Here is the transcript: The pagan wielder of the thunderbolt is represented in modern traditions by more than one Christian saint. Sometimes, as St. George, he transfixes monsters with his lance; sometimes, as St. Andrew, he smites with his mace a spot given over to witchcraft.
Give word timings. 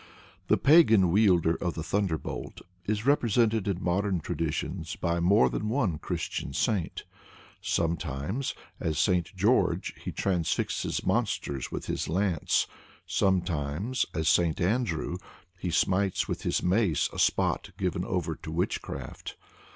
The 0.47 0.57
pagan 0.57 1.11
wielder 1.11 1.53
of 1.57 1.75
the 1.75 1.83
thunderbolt 1.83 2.61
is 2.87 3.05
represented 3.05 3.67
in 3.67 3.83
modern 3.83 4.19
traditions 4.19 4.95
by 4.95 5.19
more 5.19 5.47
than 5.47 5.69
one 5.69 5.99
Christian 5.99 6.53
saint. 6.53 7.03
Sometimes, 7.61 8.55
as 8.79 8.97
St. 8.97 9.25
George, 9.35 9.93
he 10.03 10.11
transfixes 10.11 11.05
monsters 11.05 11.71
with 11.71 11.85
his 11.85 12.09
lance; 12.09 12.65
sometimes, 13.05 14.07
as 14.15 14.27
St. 14.27 14.59
Andrew, 14.59 15.17
he 15.59 15.69
smites 15.69 16.27
with 16.27 16.41
his 16.41 16.63
mace 16.63 17.07
a 17.13 17.19
spot 17.19 17.69
given 17.77 18.03
over 18.03 18.33
to 18.37 18.49
witchcraft. 18.51 19.37